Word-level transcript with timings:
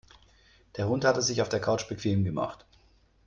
Der 0.77 0.87
Hund 0.87 1.05
hat 1.05 1.15
es 1.17 1.27
sich 1.27 1.43
auf 1.43 1.49
der 1.49 1.61
Couch 1.61 1.87
bequem 1.87 2.23
gemacht. 2.23 2.65